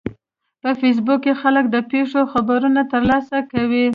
په 0.61 0.69
فېسبوک 0.79 1.19
کې 1.23 1.33
خلک 1.41 1.65
د 1.69 1.77
پیښو 1.91 2.21
خبرونه 2.33 2.81
ترلاسه 2.93 3.37
کوي 3.51 3.85